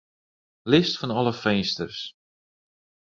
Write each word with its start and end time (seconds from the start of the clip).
List 0.71 0.93
fan 0.99 1.15
alle 1.19 1.33
finsters. 1.43 1.99